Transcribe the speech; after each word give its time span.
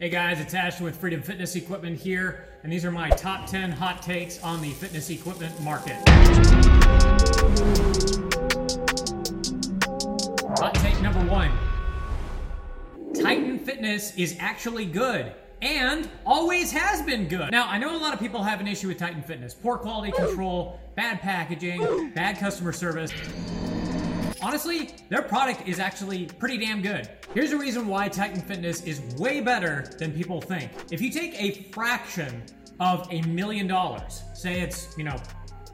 Hey 0.00 0.10
guys, 0.10 0.38
it's 0.38 0.54
Ashton 0.54 0.84
with 0.84 0.96
Freedom 0.96 1.20
Fitness 1.20 1.56
Equipment 1.56 1.98
here, 1.98 2.44
and 2.62 2.72
these 2.72 2.84
are 2.84 2.92
my 2.92 3.10
top 3.10 3.46
10 3.46 3.72
hot 3.72 4.00
takes 4.00 4.40
on 4.44 4.62
the 4.62 4.70
fitness 4.70 5.10
equipment 5.10 5.60
market. 5.60 5.96
Hot 10.56 10.72
take 10.76 11.02
number 11.02 11.18
one 11.28 11.50
Titan 13.12 13.58
Fitness 13.58 14.16
is 14.16 14.36
actually 14.38 14.84
good. 14.84 15.32
And 15.60 16.08
always 16.24 16.70
has 16.70 17.02
been 17.02 17.26
good. 17.26 17.50
Now, 17.50 17.66
I 17.66 17.78
know 17.78 17.96
a 17.96 17.98
lot 17.98 18.14
of 18.14 18.20
people 18.20 18.44
have 18.44 18.60
an 18.60 18.68
issue 18.68 18.86
with 18.86 18.98
Titan 18.98 19.24
Fitness. 19.24 19.52
Poor 19.52 19.76
quality 19.76 20.12
control, 20.12 20.78
bad 20.94 21.20
packaging, 21.20 22.12
bad 22.14 22.38
customer 22.38 22.72
service. 22.72 23.10
Honestly, 24.40 24.90
their 25.08 25.22
product 25.22 25.66
is 25.66 25.80
actually 25.80 26.26
pretty 26.26 26.58
damn 26.58 26.80
good. 26.80 27.08
Here's 27.34 27.50
a 27.50 27.58
reason 27.58 27.88
why 27.88 28.08
Titan 28.08 28.40
Fitness 28.40 28.82
is 28.84 29.00
way 29.16 29.40
better 29.40 29.90
than 29.98 30.12
people 30.12 30.40
think. 30.40 30.70
If 30.92 31.00
you 31.00 31.10
take 31.10 31.34
a 31.40 31.68
fraction 31.72 32.44
of 32.78 33.08
a 33.10 33.20
million 33.22 33.66
dollars, 33.66 34.22
say 34.34 34.60
it's, 34.60 34.96
you 34.96 35.02
know, 35.02 35.16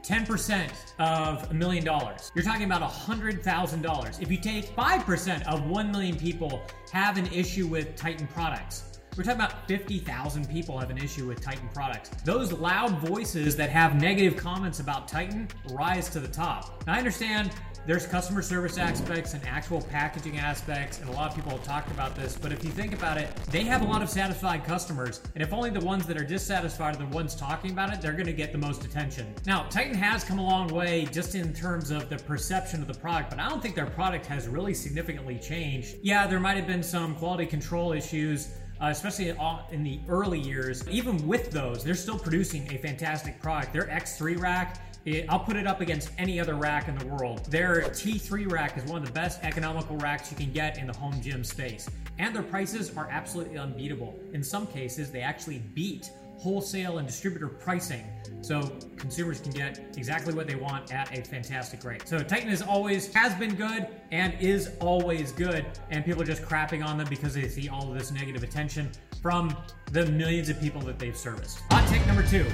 10% 0.01 0.71
of 0.97 1.51
a 1.51 1.53
million 1.53 1.85
dollars, 1.85 2.31
you're 2.33 2.43
talking 2.43 2.65
about 2.65 2.81
$100,000. 2.81 4.21
If 4.21 4.31
you 4.31 4.37
take 4.37 4.75
5% 4.75 5.47
of 5.47 5.69
1 5.69 5.91
million 5.91 6.17
people 6.17 6.63
have 6.91 7.17
an 7.17 7.27
issue 7.27 7.67
with 7.67 7.95
Titan 7.95 8.27
products, 8.27 8.99
we're 9.15 9.23
talking 9.23 9.39
about 9.39 9.67
50,000 9.67 10.49
people 10.49 10.77
have 10.77 10.89
an 10.89 10.97
issue 10.97 11.27
with 11.27 11.39
Titan 11.39 11.69
products. 11.73 12.09
Those 12.23 12.51
loud 12.51 12.99
voices 12.99 13.55
that 13.55 13.69
have 13.69 14.01
negative 14.01 14.35
comments 14.35 14.79
about 14.79 15.07
Titan 15.07 15.47
rise 15.71 16.09
to 16.09 16.19
the 16.19 16.27
top. 16.27 16.83
Now, 16.85 16.95
I 16.95 16.97
understand 16.97 17.51
there's 17.85 18.07
customer 18.07 18.41
service 18.41 18.77
aspects 18.77 19.33
and 19.33 19.45
actual 19.45 19.81
packaging 19.81 20.39
aspects, 20.39 20.99
and 20.99 21.09
a 21.09 21.11
lot 21.11 21.29
of 21.29 21.35
people 21.35 21.51
have 21.51 21.63
talked 21.63 21.91
about 21.91 22.15
this, 22.15 22.35
but 22.35 22.51
if 22.51 22.63
you 22.63 22.71
think 22.71 22.93
about 22.93 23.17
it, 23.17 23.35
they 23.51 23.63
have 23.63 23.83
a 23.83 23.85
lot 23.85 24.01
of 24.01 24.09
satisfied 24.09 24.65
customers, 24.65 25.21
and 25.35 25.43
if 25.43 25.53
only 25.53 25.69
the 25.69 25.79
ones 25.79 26.07
that 26.07 26.17
are 26.19 26.23
dissatisfied 26.23 26.95
are 26.95 26.99
the 26.99 27.05
ones 27.15 27.35
talking 27.35 27.71
about 27.71 27.93
it, 27.93 28.01
they're 28.01 28.13
gonna 28.13 28.33
get 28.33 28.51
the 28.51 28.57
most 28.57 28.83
attention. 28.85 29.31
Now, 29.45 29.63
Titan 29.69 29.93
has 29.93 30.23
come 30.23 30.39
a 30.39 30.43
long 30.43 30.67
way 30.69 31.05
just 31.11 31.35
in 31.35 31.53
terms 31.53 31.91
of 31.91 32.09
the 32.09 32.17
perception 32.17 32.81
of 32.81 32.87
the 32.87 32.99
product, 32.99 33.29
but 33.29 33.39
I 33.39 33.49
don't 33.49 33.61
think 33.61 33.75
their 33.75 33.85
product 33.85 34.25
has 34.25 34.47
really 34.47 34.73
significantly 34.73 35.37
changed. 35.37 35.97
Yeah, 36.01 36.25
there 36.25 36.39
might 36.39 36.57
have 36.57 36.67
been 36.67 36.83
some 36.83 37.15
quality 37.15 37.45
control 37.45 37.93
issues 37.93 38.49
uh, 38.81 38.87
especially 38.87 39.29
in 39.71 39.83
the 39.83 39.99
early 40.09 40.39
years. 40.39 40.87
Even 40.89 41.25
with 41.25 41.49
those, 41.49 41.81
they're 41.81 41.95
still 41.95 42.19
producing 42.19 42.69
a 42.73 42.77
fantastic 42.77 43.41
product. 43.41 43.71
Their 43.71 43.87
X3 43.87 44.37
rack 44.37 44.81
it, 45.05 45.25
I'll 45.29 45.39
put 45.39 45.55
it 45.55 45.67
up 45.67 45.81
against 45.81 46.09
any 46.17 46.39
other 46.39 46.55
rack 46.55 46.87
in 46.87 46.97
the 46.97 47.05
world. 47.05 47.45
Their 47.45 47.81
T3 47.83 48.51
rack 48.51 48.77
is 48.77 48.83
one 48.85 49.01
of 49.01 49.07
the 49.07 49.13
best 49.13 49.43
economical 49.43 49.97
racks 49.97 50.31
you 50.31 50.37
can 50.37 50.51
get 50.51 50.77
in 50.77 50.87
the 50.87 50.97
home 50.97 51.21
gym 51.21 51.43
space. 51.43 51.89
And 52.17 52.35
their 52.35 52.43
prices 52.43 52.95
are 52.97 53.07
absolutely 53.09 53.57
unbeatable. 53.57 54.19
In 54.33 54.43
some 54.43 54.65
cases, 54.67 55.11
they 55.11 55.21
actually 55.21 55.59
beat 55.59 56.09
wholesale 56.37 56.97
and 56.97 57.07
distributor 57.07 57.47
pricing 57.47 58.05
so 58.41 58.61
consumers 58.97 59.39
can 59.39 59.51
get 59.51 59.79
exactly 59.97 60.33
what 60.33 60.47
they 60.47 60.55
want 60.55 60.93
at 60.93 61.17
a 61.17 61.21
fantastic 61.23 61.83
rate. 61.83 62.07
So 62.07 62.19
Titan 62.19 62.49
is 62.49 62.61
always 62.61 63.13
has 63.13 63.33
been 63.35 63.55
good 63.55 63.87
and 64.11 64.33
is 64.39 64.71
always 64.79 65.31
good, 65.31 65.65
and 65.89 66.03
people 66.03 66.21
are 66.21 66.25
just 66.25 66.43
crapping 66.43 66.85
on 66.85 66.97
them 66.97 67.07
because 67.09 67.33
they 67.33 67.47
see 67.47 67.69
all 67.69 67.91
of 67.91 67.97
this 67.97 68.11
negative 68.11 68.43
attention 68.43 68.91
from 69.21 69.55
the 69.91 70.05
millions 70.07 70.49
of 70.49 70.59
people 70.59 70.81
that 70.81 70.99
they've 70.99 71.17
serviced. 71.17 71.59
Hot 71.71 71.87
take 71.89 72.05
number 72.05 72.23
two. 72.23 72.45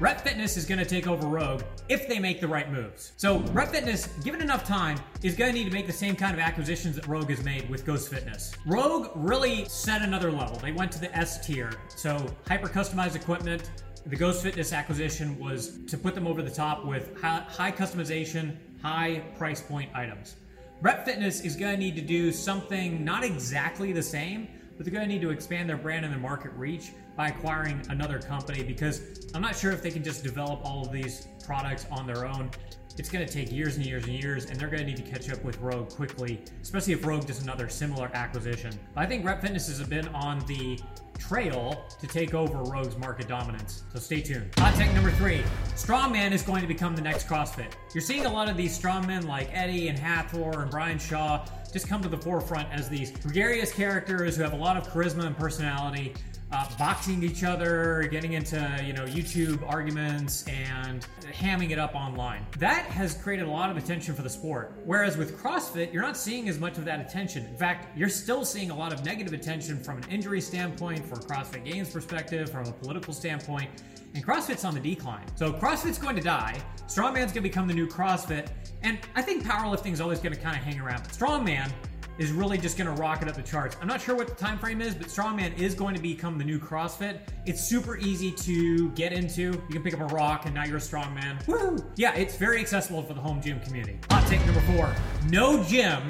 Rep 0.00 0.20
Fitness 0.20 0.56
is 0.56 0.64
going 0.64 0.78
to 0.78 0.84
take 0.84 1.08
over 1.08 1.26
Rogue 1.26 1.62
if 1.88 2.06
they 2.06 2.20
make 2.20 2.40
the 2.40 2.46
right 2.46 2.70
moves. 2.70 3.14
So, 3.16 3.40
Rep 3.50 3.70
Fitness, 3.70 4.06
given 4.22 4.40
enough 4.40 4.62
time, 4.62 4.96
is 5.24 5.34
going 5.34 5.52
to 5.52 5.58
need 5.58 5.64
to 5.64 5.72
make 5.72 5.88
the 5.88 5.92
same 5.92 6.14
kind 6.14 6.32
of 6.32 6.38
acquisitions 6.38 6.94
that 6.94 7.08
Rogue 7.08 7.28
has 7.30 7.42
made 7.42 7.68
with 7.68 7.84
Ghost 7.84 8.08
Fitness. 8.08 8.54
Rogue 8.64 9.10
really 9.16 9.64
set 9.64 10.02
another 10.02 10.30
level. 10.30 10.56
They 10.58 10.70
went 10.70 10.92
to 10.92 11.00
the 11.00 11.12
S 11.16 11.44
tier. 11.44 11.72
So, 11.88 12.32
hyper 12.46 12.68
customized 12.68 13.16
equipment, 13.16 13.72
the 14.06 14.14
Ghost 14.14 14.40
Fitness 14.44 14.72
acquisition 14.72 15.36
was 15.36 15.78
to 15.88 15.98
put 15.98 16.14
them 16.14 16.28
over 16.28 16.42
the 16.42 16.50
top 16.50 16.84
with 16.84 17.20
high, 17.20 17.72
customization, 17.72 18.56
high 18.80 19.24
price 19.36 19.60
point 19.60 19.90
items. 19.96 20.36
Rep 20.80 21.06
Fitness 21.06 21.40
is 21.40 21.56
going 21.56 21.72
to 21.72 21.76
need 21.76 21.96
to 21.96 22.02
do 22.02 22.30
something 22.30 23.04
not 23.04 23.24
exactly 23.24 23.92
the 23.92 24.04
same, 24.04 24.46
but 24.78 24.86
they're 24.86 24.94
going 24.94 25.06
to 25.06 25.12
need 25.12 25.20
to 25.20 25.30
expand 25.30 25.68
their 25.68 25.76
brand 25.76 26.04
and 26.04 26.14
their 26.14 26.20
market 26.20 26.52
reach 26.52 26.92
by 27.16 27.28
acquiring 27.28 27.82
another 27.90 28.20
company 28.20 28.62
because 28.62 29.28
I'm 29.34 29.42
not 29.42 29.56
sure 29.56 29.72
if 29.72 29.82
they 29.82 29.90
can 29.90 30.04
just 30.04 30.22
develop 30.22 30.64
all 30.64 30.86
of 30.86 30.92
these 30.92 31.26
products 31.44 31.84
on 31.90 32.06
their 32.06 32.24
own. 32.24 32.50
It's 32.96 33.10
going 33.10 33.26
to 33.26 33.32
take 33.32 33.52
years 33.52 33.76
and 33.76 33.84
years 33.84 34.04
and 34.04 34.12
years, 34.12 34.46
and 34.46 34.58
they're 34.58 34.68
going 34.68 34.80
to 34.80 34.86
need 34.86 34.96
to 34.96 35.02
catch 35.02 35.30
up 35.30 35.44
with 35.44 35.58
Rogue 35.58 35.88
quickly, 35.90 36.42
especially 36.62 36.94
if 36.94 37.06
Rogue 37.06 37.26
does 37.26 37.42
another 37.42 37.68
similar 37.68 38.10
acquisition. 38.12 38.72
But 38.94 39.02
I 39.02 39.06
think 39.06 39.24
Rep 39.24 39.40
Fitness 39.40 39.68
has 39.68 39.86
been 39.86 40.08
on 40.08 40.40
the 40.46 40.80
trail 41.18 41.84
to 42.00 42.06
take 42.06 42.34
over 42.34 42.58
Rogue's 42.62 42.96
market 42.96 43.28
dominance. 43.28 43.82
So 43.92 43.98
stay 43.98 44.20
tuned. 44.20 44.50
Hot 44.58 44.74
take 44.74 44.92
number 44.94 45.10
three 45.12 45.42
Strongman 45.74 46.32
is 46.32 46.42
going 46.42 46.62
to 46.62 46.68
become 46.68 46.94
the 46.94 47.02
next 47.02 47.28
CrossFit. 47.28 47.72
You're 47.94 48.02
seeing 48.02 48.26
a 48.26 48.32
lot 48.32 48.48
of 48.48 48.56
these 48.56 48.78
strongmen 48.78 49.26
like 49.26 49.50
Eddie 49.52 49.88
and 49.88 49.98
Hafthor 49.98 50.62
and 50.62 50.70
Brian 50.70 50.98
Shaw 50.98 51.44
just 51.72 51.88
come 51.88 52.02
to 52.02 52.08
the 52.08 52.18
forefront 52.18 52.68
as 52.72 52.88
these 52.88 53.10
gregarious 53.10 53.72
characters 53.72 54.36
who 54.36 54.42
have 54.42 54.52
a 54.52 54.56
lot 54.56 54.76
of 54.76 54.88
charisma 54.88 55.26
and 55.26 55.36
personality 55.36 56.14
uh, 56.50 56.66
boxing 56.78 57.22
each 57.22 57.44
other, 57.44 58.08
getting 58.10 58.32
into 58.32 58.56
you 58.84 58.92
know 58.92 59.04
YouTube 59.04 59.66
arguments, 59.68 60.46
and 60.48 61.06
hamming 61.32 61.70
it 61.70 61.78
up 61.78 61.94
online. 61.94 62.46
That 62.58 62.86
has 62.86 63.14
created 63.14 63.46
a 63.46 63.50
lot 63.50 63.70
of 63.70 63.76
attention 63.76 64.14
for 64.14 64.22
the 64.22 64.30
sport. 64.30 64.80
Whereas 64.84 65.16
with 65.16 65.38
CrossFit, 65.38 65.92
you're 65.92 66.02
not 66.02 66.16
seeing 66.16 66.48
as 66.48 66.58
much 66.58 66.78
of 66.78 66.84
that 66.86 67.00
attention. 67.00 67.46
In 67.46 67.56
fact, 67.56 67.96
you're 67.96 68.08
still 68.08 68.44
seeing 68.44 68.70
a 68.70 68.76
lot 68.76 68.92
of 68.92 69.04
negative 69.04 69.32
attention 69.34 69.82
from 69.82 69.98
an 69.98 70.04
injury 70.10 70.40
standpoint, 70.40 71.04
from 71.04 71.18
a 71.18 71.22
CrossFit 71.22 71.64
Games 71.64 71.90
perspective, 71.90 72.50
from 72.50 72.66
a 72.66 72.72
political 72.72 73.12
standpoint. 73.12 73.70
And 74.14 74.24
CrossFit's 74.24 74.64
on 74.64 74.74
the 74.74 74.80
decline. 74.80 75.26
So 75.36 75.52
CrossFit's 75.52 75.98
going 75.98 76.16
to 76.16 76.22
die. 76.22 76.60
Strongman's 76.86 77.32
going 77.32 77.34
to 77.34 77.40
become 77.42 77.68
the 77.68 77.74
new 77.74 77.86
CrossFit. 77.86 78.48
And 78.82 78.98
I 79.14 79.22
think 79.22 79.44
powerlifting's 79.44 80.00
always 80.00 80.18
going 80.18 80.34
to 80.34 80.40
kind 80.40 80.56
of 80.56 80.62
hang 80.62 80.80
around. 80.80 81.02
But 81.02 81.12
Strongman 81.12 81.70
is 82.18 82.32
really 82.32 82.58
just 82.58 82.76
going 82.76 82.94
to 82.94 83.00
rocket 83.00 83.28
up 83.28 83.36
the 83.36 83.42
charts. 83.42 83.76
I'm 83.80 83.88
not 83.88 84.00
sure 84.00 84.14
what 84.14 84.28
the 84.28 84.34
time 84.34 84.58
frame 84.58 84.80
is, 84.80 84.94
but 84.94 85.06
Strongman 85.06 85.56
is 85.58 85.74
going 85.74 85.94
to 85.94 86.02
become 86.02 86.36
the 86.36 86.44
new 86.44 86.58
CrossFit. 86.58 87.20
It's 87.46 87.62
super 87.62 87.96
easy 87.98 88.32
to 88.32 88.90
get 88.90 89.12
into. 89.12 89.52
You 89.52 89.72
can 89.72 89.82
pick 89.82 89.94
up 89.94 90.00
a 90.00 90.14
rock 90.14 90.46
and 90.46 90.54
now 90.54 90.64
you're 90.64 90.76
a 90.76 90.80
strongman. 90.80 91.46
Woo! 91.46 91.78
Yeah, 91.96 92.14
it's 92.14 92.36
very 92.36 92.60
accessible 92.60 93.02
for 93.02 93.14
the 93.14 93.20
home 93.20 93.40
gym 93.40 93.60
community. 93.60 93.98
Hot 94.10 94.26
take 94.26 94.44
number 94.44 94.60
four: 94.72 94.92
No 95.28 95.62
gym 95.64 96.02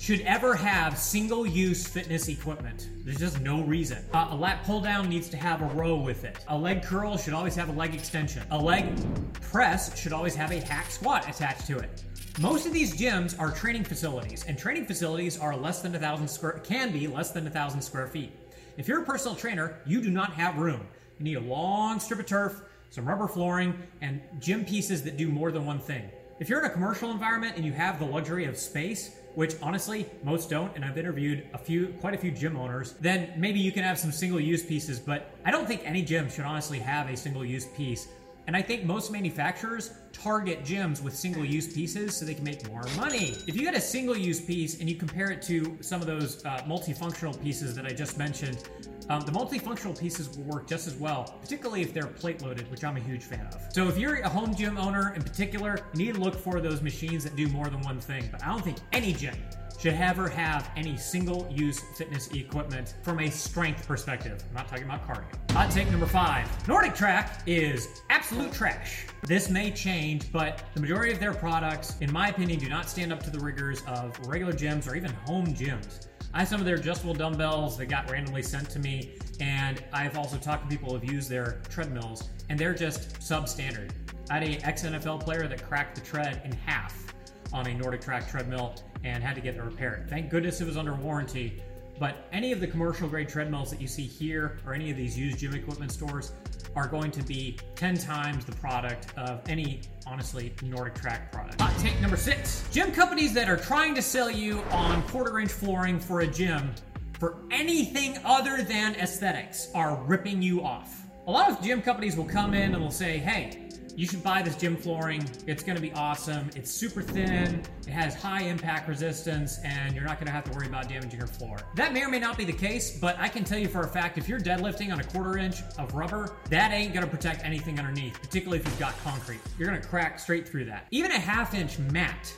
should 0.00 0.22
ever 0.22 0.54
have 0.54 0.96
single-use 0.96 1.86
fitness 1.86 2.28
equipment. 2.28 2.88
There's 3.04 3.18
just 3.18 3.38
no 3.42 3.62
reason. 3.62 4.02
Uh, 4.14 4.28
a 4.30 4.34
lat 4.34 4.64
pull 4.64 4.80
down 4.80 5.10
needs 5.10 5.28
to 5.28 5.36
have 5.36 5.60
a 5.60 5.66
row 5.74 5.94
with 5.94 6.24
it. 6.24 6.38
A 6.48 6.56
leg 6.56 6.82
curl 6.82 7.18
should 7.18 7.34
always 7.34 7.54
have 7.54 7.68
a 7.68 7.72
leg 7.72 7.94
extension. 7.94 8.42
A 8.50 8.58
leg 8.58 8.96
press 9.42 10.00
should 10.00 10.14
always 10.14 10.34
have 10.34 10.52
a 10.52 10.60
hack 10.60 10.90
squat 10.90 11.28
attached 11.28 11.66
to 11.66 11.78
it. 11.78 12.02
Most 12.40 12.64
of 12.64 12.72
these 12.72 12.96
gyms 12.96 13.38
are 13.38 13.50
training 13.50 13.84
facilities, 13.84 14.46
and 14.46 14.56
training 14.56 14.86
facilities 14.86 15.38
are 15.38 15.54
less 15.54 15.82
than 15.82 15.94
a 15.94 15.98
thousand 15.98 16.26
square 16.26 16.62
can 16.64 16.90
be 16.90 17.06
less 17.06 17.32
than 17.32 17.46
a 17.46 17.50
thousand 17.50 17.82
square 17.82 18.06
feet. 18.06 18.32
If 18.78 18.88
you're 18.88 19.02
a 19.02 19.04
personal 19.04 19.36
trainer, 19.36 19.78
you 19.84 20.00
do 20.00 20.08
not 20.08 20.32
have 20.32 20.56
room. 20.56 20.86
You 21.18 21.24
need 21.24 21.34
a 21.34 21.40
long 21.40 22.00
strip 22.00 22.18
of 22.18 22.24
turf, 22.24 22.62
some 22.88 23.06
rubber 23.06 23.28
flooring, 23.28 23.78
and 24.00 24.22
gym 24.38 24.64
pieces 24.64 25.02
that 25.02 25.18
do 25.18 25.28
more 25.28 25.52
than 25.52 25.66
one 25.66 25.80
thing. 25.80 26.10
If 26.38 26.48
you're 26.48 26.60
in 26.60 26.64
a 26.64 26.70
commercial 26.70 27.10
environment 27.10 27.56
and 27.56 27.66
you 27.66 27.72
have 27.72 27.98
the 27.98 28.06
luxury 28.06 28.46
of 28.46 28.56
space, 28.56 29.14
which 29.34 29.56
honestly 29.60 30.06
most 30.24 30.48
don't, 30.48 30.74
and 30.74 30.82
I've 30.82 30.96
interviewed 30.96 31.46
a 31.52 31.58
few, 31.58 31.88
quite 32.00 32.14
a 32.14 32.18
few 32.18 32.30
gym 32.30 32.56
owners, 32.56 32.94
then 33.02 33.34
maybe 33.36 33.60
you 33.60 33.70
can 33.70 33.84
have 33.84 33.98
some 33.98 34.12
single-use 34.12 34.62
pieces. 34.62 34.98
But 34.98 35.34
I 35.44 35.50
don't 35.50 35.68
think 35.68 35.82
any 35.84 36.00
gym 36.00 36.30
should 36.30 36.46
honestly 36.46 36.78
have 36.78 37.10
a 37.10 37.18
single-use 37.18 37.66
piece 37.76 38.08
and 38.50 38.56
I 38.56 38.62
think 38.62 38.82
most 38.82 39.12
manufacturers 39.12 39.92
target 40.12 40.64
gyms 40.64 41.00
with 41.00 41.14
single 41.14 41.44
use 41.44 41.72
pieces 41.72 42.16
so 42.16 42.24
they 42.24 42.34
can 42.34 42.42
make 42.42 42.68
more 42.68 42.82
money. 42.96 43.36
If 43.46 43.54
you 43.54 43.62
get 43.62 43.76
a 43.76 43.80
single 43.80 44.16
use 44.16 44.40
piece 44.40 44.80
and 44.80 44.90
you 44.90 44.96
compare 44.96 45.30
it 45.30 45.40
to 45.42 45.78
some 45.80 46.00
of 46.00 46.08
those 46.08 46.44
uh, 46.44 46.60
multifunctional 46.66 47.40
pieces 47.40 47.76
that 47.76 47.86
I 47.86 47.90
just 47.90 48.18
mentioned, 48.18 48.68
um, 49.08 49.20
the 49.20 49.30
multifunctional 49.30 49.96
pieces 49.96 50.36
will 50.36 50.42
work 50.46 50.66
just 50.66 50.88
as 50.88 50.96
well, 50.96 51.38
particularly 51.40 51.82
if 51.82 51.94
they're 51.94 52.08
plate 52.08 52.42
loaded, 52.42 52.68
which 52.72 52.82
I'm 52.82 52.96
a 52.96 53.00
huge 53.00 53.22
fan 53.22 53.46
of. 53.46 53.72
So 53.72 53.86
if 53.86 53.96
you're 53.96 54.16
a 54.16 54.28
home 54.28 54.52
gym 54.52 54.76
owner 54.78 55.14
in 55.14 55.22
particular, 55.22 55.78
you 55.94 56.06
need 56.06 56.14
to 56.16 56.20
look 56.20 56.34
for 56.34 56.60
those 56.60 56.82
machines 56.82 57.22
that 57.22 57.36
do 57.36 57.46
more 57.50 57.68
than 57.68 57.80
one 57.82 58.00
thing. 58.00 58.28
But 58.32 58.42
I 58.42 58.48
don't 58.48 58.64
think 58.64 58.78
any 58.92 59.12
gym 59.12 59.36
should 59.80 59.94
ever 59.94 60.28
have 60.28 60.70
any 60.76 60.94
single 60.94 61.48
use 61.50 61.80
fitness 61.96 62.28
equipment 62.32 62.94
from 63.02 63.18
a 63.20 63.30
strength 63.30 63.88
perspective. 63.88 64.44
I'm 64.50 64.54
not 64.54 64.68
talking 64.68 64.84
about 64.84 65.08
cardio. 65.08 65.52
Hot 65.52 65.70
take 65.70 65.90
number 65.90 66.06
five 66.06 66.46
NordicTrack 66.64 67.42
is 67.46 68.02
absolute 68.10 68.52
trash. 68.52 69.06
This 69.22 69.48
may 69.48 69.70
change, 69.70 70.30
but 70.32 70.64
the 70.74 70.80
majority 70.80 71.12
of 71.12 71.18
their 71.18 71.32
products, 71.32 71.96
in 72.00 72.12
my 72.12 72.28
opinion, 72.28 72.58
do 72.58 72.68
not 72.68 72.90
stand 72.90 73.10
up 73.10 73.22
to 73.22 73.30
the 73.30 73.40
rigors 73.40 73.82
of 73.86 74.18
regular 74.26 74.52
gyms 74.52 74.86
or 74.86 74.94
even 74.96 75.12
home 75.24 75.46
gyms. 75.46 76.08
I 76.34 76.40
have 76.40 76.48
some 76.48 76.60
of 76.60 76.66
their 76.66 76.76
adjustable 76.76 77.14
dumbbells 77.14 77.78
that 77.78 77.86
got 77.86 78.08
randomly 78.10 78.42
sent 78.42 78.68
to 78.70 78.78
me, 78.78 79.14
and 79.40 79.82
I've 79.94 80.16
also 80.16 80.36
talked 80.36 80.68
to 80.68 80.76
people 80.76 80.90
who 80.90 81.00
have 81.00 81.10
used 81.10 81.30
their 81.30 81.62
treadmills, 81.70 82.28
and 82.50 82.58
they're 82.58 82.74
just 82.74 83.18
substandard. 83.18 83.90
I 84.28 84.34
had 84.34 84.42
a 84.44 84.66
ex 84.66 84.84
NFL 84.84 85.24
player 85.24 85.48
that 85.48 85.66
cracked 85.66 85.96
the 85.96 86.02
tread 86.02 86.42
in 86.44 86.52
half 86.52 87.10
on 87.52 87.66
a 87.66 87.70
NordicTrack 87.70 88.30
treadmill 88.30 88.74
and 89.04 89.22
had 89.22 89.34
to 89.34 89.40
get 89.40 89.56
it 89.56 89.62
repaired. 89.62 90.08
Thank 90.08 90.30
goodness 90.30 90.60
it 90.60 90.66
was 90.66 90.76
under 90.76 90.94
warranty, 90.94 91.62
but 91.98 92.28
any 92.32 92.52
of 92.52 92.60
the 92.60 92.66
commercial 92.66 93.08
grade 93.08 93.28
treadmills 93.28 93.70
that 93.70 93.80
you 93.80 93.86
see 93.86 94.06
here 94.06 94.58
or 94.66 94.74
any 94.74 94.90
of 94.90 94.96
these 94.96 95.18
used 95.18 95.38
gym 95.38 95.54
equipment 95.54 95.92
stores 95.92 96.32
are 96.76 96.86
going 96.86 97.10
to 97.10 97.22
be 97.22 97.58
10 97.74 97.98
times 97.98 98.44
the 98.44 98.52
product 98.52 99.12
of 99.18 99.40
any, 99.48 99.80
honestly, 100.06 100.54
NordicTrack 100.58 101.32
product. 101.32 101.60
Hot 101.60 101.76
take 101.78 102.00
number 102.00 102.16
six 102.16 102.64
gym 102.70 102.92
companies 102.92 103.34
that 103.34 103.48
are 103.48 103.56
trying 103.56 103.94
to 103.94 104.02
sell 104.02 104.30
you 104.30 104.60
on 104.70 105.02
quarter 105.08 105.40
inch 105.40 105.50
flooring 105.50 105.98
for 105.98 106.20
a 106.20 106.26
gym 106.26 106.72
for 107.18 107.36
anything 107.50 108.16
other 108.24 108.62
than 108.62 108.94
aesthetics 108.94 109.68
are 109.74 109.96
ripping 110.04 110.40
you 110.40 110.62
off. 110.62 111.02
A 111.26 111.30
lot 111.30 111.50
of 111.50 111.60
gym 111.60 111.82
companies 111.82 112.16
will 112.16 112.24
come 112.24 112.54
in 112.54 112.74
and 112.74 112.82
will 112.82 112.90
say, 112.90 113.18
hey, 113.18 113.68
you 114.00 114.06
should 114.06 114.22
buy 114.22 114.40
this 114.40 114.56
gym 114.56 114.78
flooring. 114.78 115.22
It's 115.46 115.62
to 115.76 115.82
be 115.82 115.92
awesome. 115.92 116.48
It's 116.56 116.70
super 116.70 117.02
thin, 117.02 117.62
it 117.86 117.90
has 117.90 118.14
high 118.14 118.44
impact 118.44 118.88
resistance, 118.88 119.58
and 119.62 119.94
you're 119.94 120.04
not 120.04 120.16
to 120.26 120.32
have 120.32 120.44
to 120.44 120.52
worry 120.52 120.66
about 120.66 120.88
damaging 120.88 121.18
your 121.18 121.28
floor. 121.28 121.58
That 121.74 121.92
may 121.92 122.02
or 122.02 122.08
may 122.08 122.18
not 122.18 122.38
be 122.38 122.46
the 122.46 122.52
case, 122.54 122.98
but 122.98 123.18
I 123.18 123.28
can 123.28 123.44
tell 123.44 123.58
you 123.58 123.68
for 123.68 123.82
a 123.82 123.86
fact 123.86 124.16
if 124.16 124.26
you're 124.26 124.40
deadlifting 124.40 124.90
on 124.90 125.00
a 125.00 125.04
quarter 125.04 125.36
inch 125.36 125.56
of 125.76 125.92
rubber, 125.92 126.34
that 126.48 126.72
ain't 126.72 126.94
to 127.04 127.06
protect 127.06 127.44
anything 127.44 127.78
underneath, 127.78 128.14
particularly 128.14 128.58
if 128.58 128.64
you've 128.64 128.78
got 128.78 128.98
concrete. 129.04 129.40
You're 129.58 129.68
to 129.82 129.86
crack 129.86 130.18
straight 130.18 130.48
through 130.48 130.64
that. 130.64 130.86
Even 130.90 131.10
a 131.10 131.18
half 131.18 131.52
inch 131.52 131.78
mat 131.78 132.34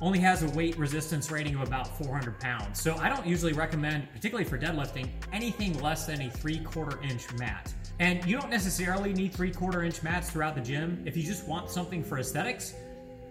only 0.00 0.18
has 0.18 0.42
a 0.42 0.50
weight 0.50 0.76
resistance 0.76 1.30
rating 1.30 1.54
of 1.54 1.62
about 1.62 1.96
400 1.96 2.40
pounds. 2.40 2.80
So 2.80 2.96
I 2.96 3.08
don't 3.08 3.24
usually 3.24 3.52
recommend, 3.52 4.10
particularly 4.12 4.48
for 4.48 4.58
deadlifting, 4.58 5.08
anything 5.32 5.78
less 5.80 6.06
than 6.06 6.22
a 6.22 6.30
three 6.30 6.58
quarter 6.58 7.00
inch 7.02 7.32
mat. 7.34 7.72
And 8.00 8.24
you 8.24 8.38
don't 8.38 8.50
necessarily 8.50 9.12
need 9.12 9.32
three 9.32 9.52
quarter 9.52 9.82
inch 9.82 10.02
mats 10.02 10.30
throughout 10.30 10.54
the 10.54 10.60
gym. 10.60 11.02
If 11.06 11.16
you 11.16 11.22
just 11.22 11.46
want 11.46 11.70
something 11.70 12.02
for 12.02 12.18
aesthetics, 12.18 12.74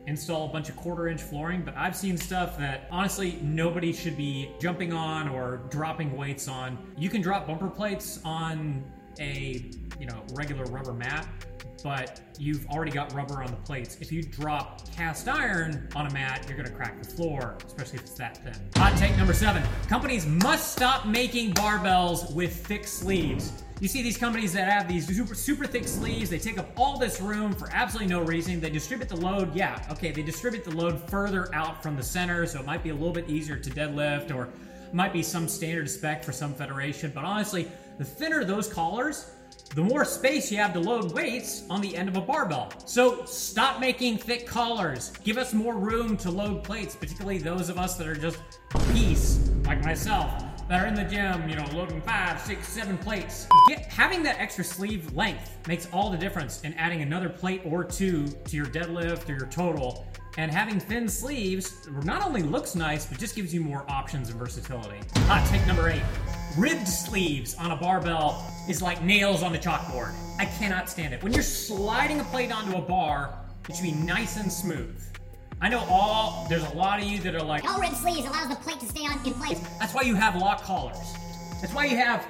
install 0.07 0.50
a 0.50 0.51
bunch 0.51 0.69
of 0.69 0.75
quarter 0.75 1.07
inch 1.07 1.21
flooring. 1.21 1.63
But 1.63 1.75
I've 1.75 1.95
seen 1.95 2.18
stuff 2.18 2.57
that 2.60 2.88
honestly 2.92 3.39
nobody 3.42 3.92
should 3.92 4.15
be 4.15 4.51
jumping 4.60 4.94
on 4.94 5.27
or 5.27 5.62
dropping 5.69 6.15
weights 6.15 6.48
on. 6.48 6.77
You 6.98 7.10
can 7.10 7.21
drop 7.21 7.48
bumper 7.48 7.69
plates 7.69 8.19
on 8.24 8.83
a 9.19 9.69
you 10.00 10.07
know 10.07 10.24
regular 10.33 10.65
rubber 10.65 10.94
mat 10.94 11.27
but 11.84 12.22
you've 12.40 12.66
already 12.68 12.92
got 12.92 13.14
rubber 13.14 13.44
on 13.44 13.52
the 13.52 13.58
plates. 13.58 13.98
If 14.00 14.12
you 14.12 14.24
drop 14.24 14.90
cast 14.96 15.28
iron 15.28 15.88
on 15.96 16.08
a 16.08 16.14
mat, 16.14 16.46
you're 16.48 16.58
gonna 16.58 16.70
crack 16.70 17.02
the 17.02 17.08
floor, 17.08 17.58
especially 17.66 17.98
if 17.98 18.06
it's 18.06 18.14
that 18.14 18.38
thin. 18.38 18.56
Hot 18.78 18.98
take 18.98 19.16
number 19.18 19.34
seven 19.34 19.62
companies 19.88 20.26
must 20.26 20.74
stop 20.74 21.06
making 21.06 21.54
barbells 21.54 22.34
with 22.34 22.66
thick 22.66 22.88
sleeves. 22.88 23.64
You 23.82 23.90
see 23.90 24.02
these 24.02 24.18
companies 24.18 24.54
that 24.54 24.72
have 24.72 24.88
these 24.88 25.06
super, 25.06 25.36
super 25.36 25.68
thick 25.68 25.88
sleeves, 25.88 26.30
they 26.30 26.40
take 26.40 26.58
up 26.58 26.70
all 26.78 26.98
this 26.98 27.20
room 27.20 27.52
for 27.52 27.70
absolutely 27.74 28.14
no 28.14 28.22
reason. 28.22 28.62
They 28.62 28.70
distribute 28.70 29.10
the 29.10 29.18
load, 29.18 29.54
yeah, 29.54 29.86
okay, 29.92 30.12
they 30.12 30.24
distribute 30.24 30.64
the 30.64 30.72
load 30.72 31.10
further 31.10 31.54
out 31.54 31.84
from 31.84 31.98
the 31.98 32.04
center, 32.04 32.46
so 32.46 32.62
it 32.62 32.66
might 32.66 32.82
be 32.82 32.92
a 32.92 32.94
little 32.94 33.12
bit 33.12 33.30
easier 33.30 33.58
to 33.58 33.70
deadlift 33.70 34.34
or 34.34 34.48
might 34.94 35.12
be 35.12 35.24
some 35.24 35.48
standard 35.48 35.90
spec 35.90 36.24
for 36.24 36.31
some 36.31 36.54
federation, 36.54 37.12
but 37.13 37.24
honestly, 37.24 37.68
the 37.98 38.06
thinner 38.06 38.44
those 38.44 38.68
collars, 38.68 39.31
the 39.75 39.81
more 39.81 40.06
space 40.06 40.51
you 40.51 40.57
have 40.57 40.74
to 40.74 40.80
load 40.80 41.12
weights 41.12 41.63
on 41.69 41.81
the 41.81 41.95
end 41.95 42.07
of 42.07 42.16
a 42.16 42.22
barbell. 42.22 42.72
So 42.86 43.25
stop 43.25 43.80
making 43.80 44.19
thick 44.19 44.45
collars. 44.45 45.12
Give 45.24 45.38
us 45.38 45.54
more 45.54 45.75
room 45.75 46.16
to 46.18 46.30
load 46.30 46.63
plates, 46.63 46.95
particularly 46.95 47.40
those 47.40 47.69
of 47.69 47.78
us 47.78 47.95
that 47.95 48.07
are 48.07 48.16
just 48.16 48.40
piece, 48.94 49.50
like 49.66 49.84
myself 49.84 50.44
that 50.69 50.81
are 50.81 50.88
in 50.88 50.94
the 50.94 51.04
gym, 51.04 51.50
you 51.50 51.56
know, 51.56 51.66
loading 51.74 52.01
five, 52.01 52.39
six, 52.39 52.68
seven 52.68 52.98
plates. 52.98 53.48
Get, 53.68 53.86
having 53.86 54.24
that 54.24 54.39
extra 54.39 54.63
sleeve 54.63 55.13
length 55.13 55.57
makes 55.68 55.88
all 55.92 56.10
the 56.10 56.18
difference 56.18 56.62
in 56.62 56.74
adding 56.75 57.01
another 57.01 57.30
plate 57.30 57.62
or 57.66 57.84
two 57.84 58.28
to 58.28 58.56
your 58.56 58.66
deadlift 58.68 59.30
or 59.30 59.34
your 59.34 59.48
total. 59.48 60.06
And 60.38 60.52
having 60.52 60.80
thin 60.80 61.08
sleeves 61.08 61.88
not 62.04 62.26
only 62.26 62.42
looks 62.42 62.74
nice, 62.74 63.06
but 63.06 63.20
just 63.20 63.36
gives 63.36 63.54
you 63.54 63.62
more 63.62 63.86
options 63.88 64.30
and 64.30 64.40
versatility. 64.40 65.00
Hot 65.28 65.48
take 65.48 65.66
number 65.68 65.90
eight. 65.90 66.02
Ribbed 66.58 66.88
sleeves 66.88 67.54
on 67.56 67.72
a 67.72 67.76
barbell 67.76 68.52
is 68.68 68.82
like 68.82 69.04
nails 69.04 69.44
on 69.44 69.54
a 69.54 69.60
chalkboard. 69.60 70.14
I 70.40 70.46
cannot 70.46 70.90
stand 70.90 71.14
it. 71.14 71.22
When 71.22 71.34
you're 71.34 71.44
sliding 71.44 72.20
a 72.20 72.24
plate 72.26 72.52
onto 72.52 72.78
a 72.78 72.82
bar, 72.82 73.38
it 73.70 73.76
should 73.76 73.84
be 73.84 73.92
nice 73.92 74.38
and 74.38 74.52
smooth. 74.52 75.00
I 75.62 75.70
know 75.70 75.86
all, 75.88 76.48
there's 76.50 76.66
a 76.66 76.74
lot 76.74 77.00
of 77.00 77.06
you 77.06 77.20
that 77.20 77.36
are 77.36 77.44
like, 77.44 77.64
No 77.64 77.78
ribbed 77.78 77.96
sleeves 77.98 78.26
allows 78.26 78.50
the 78.50 78.56
plate 78.56 78.80
to 78.80 78.88
stay 78.88 79.06
on 79.06 79.24
in 79.26 79.34
place. 79.34 79.62
That's 79.80 79.94
why 79.94 80.02
you 80.02 80.16
have 80.16 80.36
lock 80.36 80.64
collars. 80.64 80.98
That's 81.62 81.74
why 81.74 81.86
you 81.86 81.96
have 81.96 82.26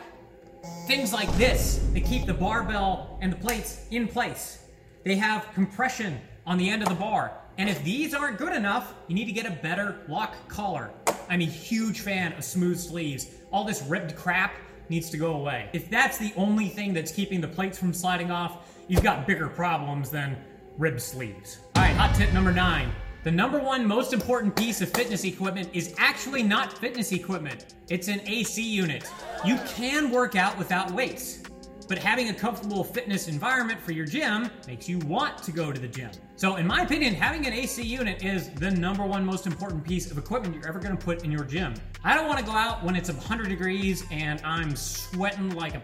things 0.87 1.13
like 1.13 1.33
this 1.37 1.77
that 1.93 2.03
keep 2.03 2.25
the 2.25 2.33
barbell 2.33 3.17
and 3.21 3.31
the 3.31 3.37
plates 3.37 3.85
in 3.91 4.09
place. 4.09 4.65
They 5.05 5.15
have 5.15 5.47
compression 5.53 6.19
on 6.45 6.57
the 6.57 6.69
end 6.69 6.83
of 6.83 6.89
the 6.89 6.95
bar. 6.95 7.31
And 7.57 7.69
if 7.69 7.83
these 7.83 8.13
aren't 8.13 8.37
good 8.37 8.53
enough, 8.53 8.93
you 9.07 9.15
need 9.15 9.25
to 9.25 9.31
get 9.31 9.45
a 9.45 9.51
better 9.51 10.01
lock 10.07 10.35
collar. 10.47 10.91
I'm 11.29 11.41
a 11.41 11.45
huge 11.45 12.01
fan 12.01 12.33
of 12.33 12.43
smooth 12.43 12.79
sleeves. 12.79 13.27
All 13.51 13.63
this 13.63 13.83
ribbed 13.83 14.15
crap 14.15 14.55
needs 14.89 15.09
to 15.11 15.17
go 15.17 15.35
away. 15.35 15.69
If 15.73 15.89
that's 15.89 16.17
the 16.17 16.33
only 16.35 16.67
thing 16.67 16.93
that's 16.93 17.11
keeping 17.11 17.41
the 17.41 17.47
plates 17.47 17.77
from 17.77 17.93
sliding 17.93 18.31
off, 18.31 18.69
you've 18.87 19.03
got 19.03 19.27
bigger 19.27 19.47
problems 19.47 20.09
than 20.09 20.35
ribbed 20.77 21.01
sleeves. 21.01 21.59
All 21.75 21.83
right, 21.83 21.95
hot 21.95 22.15
tip 22.15 22.33
number 22.33 22.51
nine. 22.51 22.91
The 23.23 23.31
number 23.31 23.59
one 23.59 23.85
most 23.85 24.11
important 24.11 24.53
piece 24.55 24.81
of 24.81 24.91
fitness 24.91 25.23
equipment 25.23 25.69
is 25.73 25.95
actually 25.97 26.43
not 26.43 26.77
fitness 26.77 27.13
equipment. 27.13 27.75
It's 27.89 28.09
an 28.09 28.19
AC 28.27 28.61
unit. 28.61 29.09
You 29.45 29.57
can 29.67 30.11
work 30.11 30.35
out 30.35 30.57
without 30.57 30.91
weights, 30.91 31.43
but 31.93 32.01
having 32.01 32.29
a 32.29 32.33
comfortable 32.33 32.83
fitness 32.83 33.27
environment 33.27 33.79
for 33.79 33.91
your 33.91 34.07
gym 34.07 34.49
makes 34.65 34.89
you 34.89 34.97
want 35.01 35.37
to 35.37 35.51
go 35.51 35.71
to 35.71 35.79
the 35.79 35.87
gym. 35.87 36.09
So, 36.35 36.55
in 36.55 36.65
my 36.65 36.81
opinion, 36.81 37.13
having 37.13 37.45
an 37.45 37.53
AC 37.53 37.83
unit 37.83 38.23
is 38.23 38.49
the 38.49 38.71
number 38.71 39.05
one 39.05 39.23
most 39.23 39.45
important 39.45 39.83
piece 39.83 40.09
of 40.09 40.17
equipment 40.17 40.55
you're 40.55 40.67
ever 40.67 40.79
gonna 40.79 40.95
put 40.95 41.23
in 41.23 41.31
your 41.31 41.43
gym. 41.43 41.75
I 42.03 42.15
don't 42.15 42.27
wanna 42.27 42.41
go 42.41 42.53
out 42.53 42.83
when 42.83 42.95
it's 42.95 43.11
100 43.11 43.47
degrees 43.47 44.05
and 44.09 44.41
I'm 44.43 44.75
sweating 44.75 45.51
like 45.51 45.75
a 45.75 45.83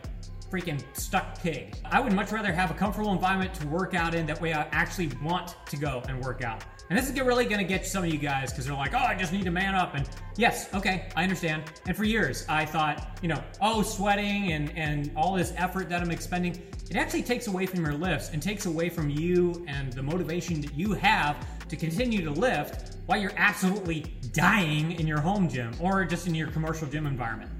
freaking 0.50 0.84
stuck 0.94 1.40
pig. 1.44 1.76
I 1.86 2.00
would 2.00 2.14
much 2.14 2.32
rather 2.32 2.52
have 2.52 2.72
a 2.72 2.74
comfortable 2.74 3.14
environment 3.14 3.54
to 3.54 3.68
work 3.68 3.94
out 3.94 4.16
in. 4.16 4.26
That 4.26 4.42
way, 4.42 4.52
I 4.52 4.64
actually 4.72 5.12
want 5.22 5.58
to 5.68 5.78
go 5.78 6.02
and 6.08 6.20
work 6.26 6.44
out. 6.44 6.64
And 6.90 6.98
this 6.98 7.08
is 7.08 7.20
really 7.22 7.46
going 7.46 7.60
to 7.60 7.64
get 7.64 7.86
some 7.86 8.04
of 8.04 8.12
you 8.12 8.18
guys 8.18 8.52
because 8.52 8.66
they're 8.66 8.76
like, 8.76 8.96
oh, 8.96 8.98
I 8.98 9.14
just 9.14 9.32
need 9.32 9.44
to 9.44 9.52
man 9.52 9.76
up. 9.76 9.94
And 9.94 10.10
yes, 10.38 10.74
okay, 10.74 11.10
I 11.16 11.22
understand. 11.22 11.64
And 11.86 11.96
for 11.96 12.04
years, 12.04 12.46
I 12.50 12.66
thought, 12.66 13.20
you 13.22 13.28
know, 13.28 13.44
oh, 13.62 13.84
sweating 13.84 14.54
and, 14.54 14.76
and 14.76 15.12
all 15.16 15.36
this 15.36 15.54
effort 15.56 15.88
that 15.90 16.02
I'm 16.02 16.10
expending, 16.10 16.60
it 16.90 16.96
actually 16.96 17.22
takes 17.22 17.46
away 17.46 17.68
from 17.68 17.86
your 17.86 17.94
lifts 17.94 18.32
and 18.32 18.42
takes 18.42 18.66
away 18.66 18.90
from 18.90 19.08
you 19.08 19.64
and 19.68 19.94
the 19.94 20.02
motivation 20.02 20.62
that 20.62 20.74
you 20.74 20.94
have 20.94 21.46
to 21.68 21.76
continue 21.76 22.24
to 22.24 22.32
lift 22.32 22.96
while 23.06 23.20
you're 23.20 23.38
absolutely 23.38 24.02
dying 24.34 24.94
in 24.94 25.06
your 25.06 25.20
home 25.20 25.48
gym 25.48 25.72
or 25.80 26.06
just 26.06 26.26
in 26.26 26.34
your 26.34 26.50
commercial 26.50 26.88
gym 26.88 27.06
environment. 27.06 27.52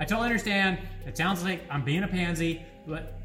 I 0.00 0.06
totally 0.06 0.28
understand. 0.28 0.78
It 1.06 1.18
sounds 1.18 1.44
like 1.44 1.60
I'm 1.68 1.84
being 1.84 2.04
a 2.04 2.08
pansy, 2.08 2.62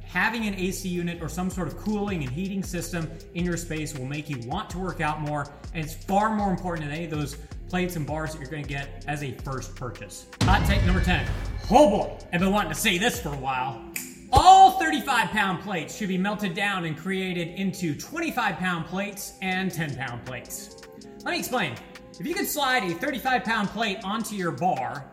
having 0.03 0.45
an 0.45 0.55
AC 0.55 0.87
unit 0.87 1.21
or 1.21 1.29
some 1.29 1.49
sort 1.49 1.67
of 1.67 1.77
cooling 1.77 2.23
and 2.23 2.31
heating 2.31 2.63
system 2.63 3.09
in 3.33 3.43
your 3.43 3.57
space 3.57 3.97
will 3.97 4.05
make 4.05 4.29
you 4.29 4.39
want 4.47 4.69
to 4.69 4.79
work 4.79 5.01
out 5.01 5.21
more, 5.21 5.47
and 5.73 5.83
it's 5.83 5.93
far 5.93 6.35
more 6.35 6.49
important 6.49 6.87
than 6.87 6.95
any 6.95 7.05
of 7.05 7.11
those 7.11 7.37
plates 7.69 7.95
and 7.95 8.05
bars 8.05 8.33
that 8.33 8.39
you're 8.39 8.61
to 8.61 8.61
get 8.61 9.03
as 9.07 9.23
a 9.23 9.31
first 9.39 9.75
purchase. 9.75 10.27
Hot 10.43 10.65
take 10.67 10.83
number 10.85 11.01
10. 11.01 11.27
Oh 11.71 11.89
boy, 11.89 12.17
I've 12.31 12.39
been 12.39 12.51
wanting 12.51 12.71
to 12.71 12.79
say 12.79 12.97
this 12.97 13.19
for 13.19 13.29
a 13.29 13.37
while. 13.37 13.83
All 14.31 14.79
35 14.79 15.29
pound 15.29 15.63
plates 15.63 15.95
should 15.95 16.09
be 16.09 16.17
melted 16.17 16.53
down 16.53 16.85
and 16.85 16.97
created 16.97 17.59
into 17.59 17.95
25 17.95 18.57
pound 18.57 18.85
plates 18.85 19.33
and 19.41 19.71
10 19.71 19.95
pound 19.95 20.25
plates. 20.25 20.81
Let 21.23 21.31
me 21.31 21.39
explain. 21.39 21.75
If 22.19 22.25
you 22.25 22.33
could 22.33 22.47
slide 22.47 22.83
a 22.83 22.93
35 22.93 23.43
pound 23.43 23.69
plate 23.69 23.99
onto 24.03 24.35
your 24.35 24.51
bar, 24.51 25.05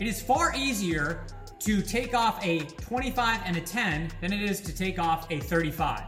it 0.00 0.06
is 0.06 0.20
far 0.20 0.54
easier 0.56 1.24
to 1.64 1.80
take 1.80 2.14
off 2.14 2.44
a 2.44 2.60
25 2.60 3.40
and 3.44 3.56
a 3.56 3.60
10 3.60 4.10
than 4.20 4.32
it 4.32 4.42
is 4.42 4.60
to 4.60 4.74
take 4.74 4.98
off 4.98 5.30
a 5.30 5.38
35. 5.38 6.02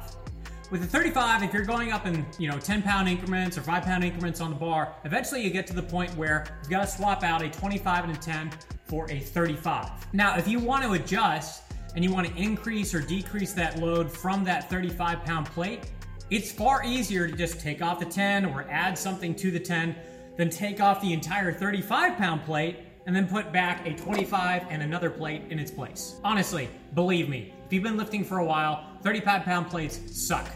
With 0.70 0.82
a 0.82 0.86
35, 0.86 1.44
if 1.44 1.52
you're 1.52 1.64
going 1.64 1.92
up 1.92 2.06
in 2.06 2.26
you 2.38 2.50
know 2.50 2.58
10 2.58 2.82
pound 2.82 3.08
increments 3.08 3.56
or 3.56 3.60
5 3.60 3.84
pound 3.84 4.02
increments 4.02 4.40
on 4.40 4.50
the 4.50 4.56
bar, 4.56 4.96
eventually 5.04 5.42
you 5.42 5.50
get 5.50 5.66
to 5.68 5.72
the 5.72 5.82
point 5.82 6.14
where 6.16 6.44
you've 6.62 6.70
got 6.70 6.80
to 6.80 6.86
swap 6.86 7.22
out 7.22 7.42
a 7.42 7.50
25 7.50 8.04
and 8.04 8.16
a 8.16 8.20
10 8.20 8.50
for 8.86 9.08
a 9.10 9.20
35. 9.20 10.12
Now, 10.12 10.36
if 10.36 10.48
you 10.48 10.58
want 10.58 10.82
to 10.82 10.94
adjust 10.94 11.62
and 11.94 12.04
you 12.04 12.12
want 12.12 12.26
to 12.26 12.34
increase 12.36 12.92
or 12.92 13.00
decrease 13.00 13.52
that 13.52 13.78
load 13.78 14.10
from 14.10 14.42
that 14.44 14.68
35 14.68 15.24
pound 15.24 15.46
plate, 15.46 15.92
it's 16.30 16.50
far 16.50 16.82
easier 16.84 17.28
to 17.28 17.36
just 17.36 17.60
take 17.60 17.80
off 17.80 18.00
the 18.00 18.06
10 18.06 18.46
or 18.46 18.66
add 18.68 18.98
something 18.98 19.34
to 19.36 19.52
the 19.52 19.60
10 19.60 19.94
than 20.36 20.50
take 20.50 20.80
off 20.80 21.00
the 21.00 21.12
entire 21.12 21.52
35 21.52 22.16
pound 22.16 22.42
plate 22.42 22.78
and 23.06 23.14
then 23.14 23.28
put 23.28 23.52
back 23.52 23.86
a 23.86 23.94
25 23.94 24.66
and 24.70 24.82
another 24.82 25.10
plate 25.10 25.42
in 25.50 25.58
its 25.58 25.70
place. 25.70 26.16
Honestly, 26.24 26.68
believe 26.94 27.28
me, 27.28 27.52
if 27.66 27.72
you've 27.72 27.82
been 27.82 27.96
lifting 27.96 28.24
for 28.24 28.38
a 28.38 28.44
while, 28.44 28.86
35 29.02 29.42
pound 29.42 29.68
plates 29.68 30.00
suck. 30.10 30.48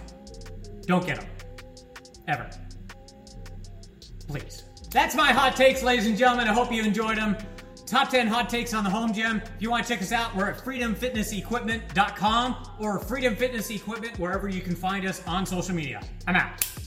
Don't 0.86 1.06
get 1.06 1.20
them. 1.20 1.28
Ever. 2.26 2.50
Please. 4.26 4.64
That's 4.90 5.14
my 5.14 5.32
hot 5.32 5.54
takes, 5.56 5.82
ladies 5.82 6.06
and 6.06 6.16
gentlemen. 6.16 6.48
I 6.48 6.52
hope 6.52 6.72
you 6.72 6.82
enjoyed 6.82 7.18
them. 7.18 7.36
Top 7.88 8.10
10 8.10 8.26
hot 8.26 8.50
takes 8.50 8.74
on 8.74 8.84
the 8.84 8.90
home 8.90 9.14
gym. 9.14 9.40
If 9.56 9.62
you 9.62 9.70
want 9.70 9.86
to 9.86 9.92
check 9.92 10.02
us 10.02 10.12
out, 10.12 10.36
we're 10.36 10.50
at 10.50 10.58
freedomfitnessequipment.com 10.58 12.56
or 12.78 12.98
Freedom 12.98 13.34
Fitness 13.34 13.70
Equipment, 13.70 14.18
wherever 14.18 14.46
you 14.46 14.60
can 14.60 14.74
find 14.74 15.06
us 15.06 15.22
on 15.26 15.46
social 15.46 15.74
media. 15.74 16.02
I'm 16.26 16.36
out. 16.36 16.68